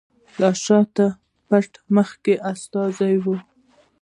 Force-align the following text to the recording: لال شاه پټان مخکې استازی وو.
لال 0.39 0.55
شاه 0.65 0.85
پټان 1.47 1.83
مخکې 1.97 2.33
استازی 2.51 3.15
وو. 3.23 3.35